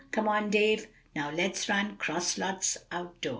[0.09, 3.29] Come on Dave, now let's run 'cross lots out doors!"